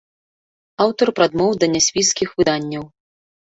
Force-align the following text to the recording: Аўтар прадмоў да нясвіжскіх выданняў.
Аўтар 0.85 1.11
прадмоў 1.19 1.51
да 1.65 1.69
нясвіжскіх 1.75 2.33
выданняў. 2.41 2.83